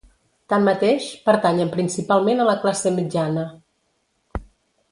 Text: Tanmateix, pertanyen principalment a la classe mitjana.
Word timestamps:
Tanmateix, 0.53 1.09
pertanyen 1.27 1.69
principalment 1.75 2.41
a 2.41 2.47
la 2.49 2.57
classe 2.65 2.93
mitjana. 2.99 3.45